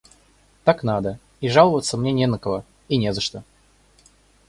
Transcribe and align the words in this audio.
Так 0.63 0.81
надо, 0.83 1.19
и 1.41 1.47
жаловаться 1.47 1.95
мне 1.95 2.11
не 2.11 2.25
на 2.25 2.39
кого 2.39 2.63
и 2.89 2.97
не 2.97 3.13
за 3.13 3.21
что. 3.21 3.43